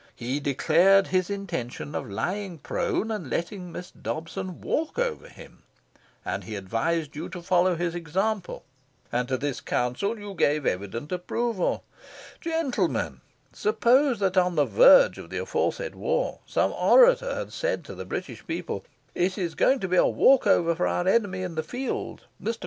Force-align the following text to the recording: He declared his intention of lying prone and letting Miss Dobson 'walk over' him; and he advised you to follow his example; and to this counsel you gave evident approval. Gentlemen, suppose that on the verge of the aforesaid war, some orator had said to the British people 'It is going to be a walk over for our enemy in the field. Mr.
He 0.15 0.39
declared 0.39 1.05
his 1.09 1.29
intention 1.29 1.93
of 1.93 2.09
lying 2.09 2.57
prone 2.57 3.11
and 3.11 3.29
letting 3.29 3.71
Miss 3.71 3.91
Dobson 3.91 4.59
'walk 4.59 4.97
over' 4.97 5.29
him; 5.29 5.61
and 6.25 6.43
he 6.43 6.55
advised 6.55 7.15
you 7.15 7.29
to 7.29 7.39
follow 7.39 7.75
his 7.75 7.93
example; 7.93 8.63
and 9.11 9.27
to 9.27 9.37
this 9.37 9.61
counsel 9.61 10.17
you 10.17 10.33
gave 10.33 10.65
evident 10.65 11.11
approval. 11.11 11.83
Gentlemen, 12.41 13.21
suppose 13.53 14.17
that 14.21 14.37
on 14.37 14.55
the 14.55 14.65
verge 14.65 15.19
of 15.19 15.29
the 15.29 15.37
aforesaid 15.37 15.93
war, 15.93 16.39
some 16.47 16.71
orator 16.73 17.35
had 17.35 17.53
said 17.53 17.83
to 17.83 17.93
the 17.93 18.03
British 18.03 18.43
people 18.47 18.83
'It 19.13 19.37
is 19.37 19.53
going 19.53 19.79
to 19.81 19.87
be 19.87 19.97
a 19.97 20.03
walk 20.07 20.47
over 20.47 20.73
for 20.73 20.87
our 20.87 21.07
enemy 21.07 21.43
in 21.43 21.53
the 21.53 21.61
field. 21.61 22.23
Mr. 22.41 22.57